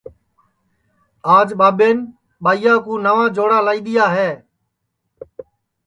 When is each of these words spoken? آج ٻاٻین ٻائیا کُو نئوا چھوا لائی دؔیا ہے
آج 1.35 1.47
ٻاٻین 1.59 1.97
ٻائیا 2.43 2.73
کُو 2.85 2.93
نئوا 3.03 3.25
چھوا 3.35 3.57
لائی 3.65 3.79
دؔیا 3.85 4.05
ہے 4.15 4.31